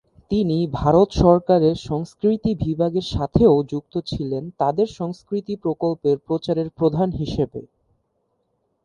[0.31, 7.61] তিনি ভারত সরকারের সংস্কৃতি বিভাগের সাথেও যুক্ত ছিলেন তাদের সংস্কৃতি প্রকল্পের প্রচারের প্রধান হিসাবে।